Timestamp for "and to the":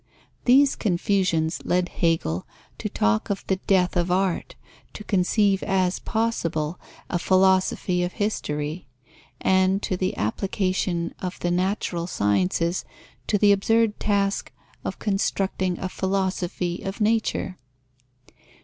9.39-10.17